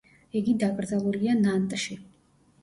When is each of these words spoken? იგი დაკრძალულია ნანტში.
იგი 0.39 0.55
დაკრძალულია 0.63 1.35
ნანტში. 1.43 1.99